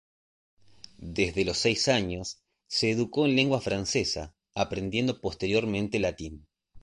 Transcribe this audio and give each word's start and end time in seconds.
Desde 0.97 1.45
los 1.45 1.59
seis 1.59 1.87
años 1.87 2.41
se 2.65 2.89
educó 2.89 3.27
en 3.27 3.35
lengua 3.35 3.61
francesa, 3.61 4.33
aprendiendo 4.55 5.21
posteriormente 5.21 5.99
latín. 5.99 6.47